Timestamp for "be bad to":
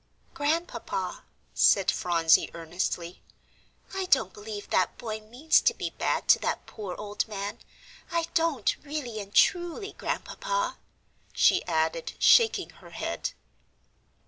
5.75-6.39